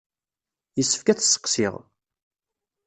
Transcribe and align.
Yessefk 0.77 1.07
ad 1.07 1.17
t-sseqsiɣ. 1.19 1.75